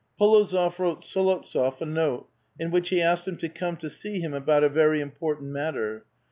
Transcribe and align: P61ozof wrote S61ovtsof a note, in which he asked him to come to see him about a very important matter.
P61ozof 0.19 0.79
wrote 0.79 1.01
S61ovtsof 1.01 1.79
a 1.79 1.85
note, 1.85 2.27
in 2.57 2.71
which 2.71 2.89
he 2.89 3.03
asked 3.03 3.27
him 3.27 3.37
to 3.37 3.47
come 3.47 3.77
to 3.77 3.87
see 3.87 4.19
him 4.19 4.33
about 4.33 4.63
a 4.63 4.67
very 4.69 4.99
important 4.99 5.51
matter. 5.51 6.05